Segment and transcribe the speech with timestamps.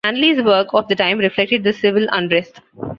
[0.03, 2.59] Manley's work of the time reflected this civil unrest.